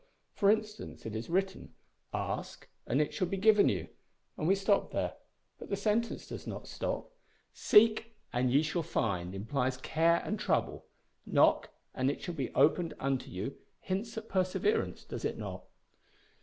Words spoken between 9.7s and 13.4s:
care and trouble; `Knock, and it shall be opened unto